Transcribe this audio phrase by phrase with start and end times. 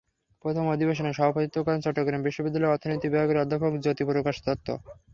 [0.45, 4.67] প্রথম অধিবেশনে সভাপতিত্ব করেন চট্টগ্রাম বিশ্ববিদ্যালয়ের অর্থনীতি বিভাগের অধ্যাপক জ্যোতি প্রকাশ দত্ত।